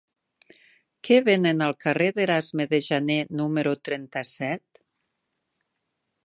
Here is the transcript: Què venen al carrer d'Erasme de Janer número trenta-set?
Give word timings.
Què 1.07 1.19
venen 1.27 1.61
al 1.65 1.75
carrer 1.85 2.07
d'Erasme 2.15 2.67
de 2.71 2.79
Janer 2.87 3.19
número 3.43 3.75
trenta-set? 3.91 4.83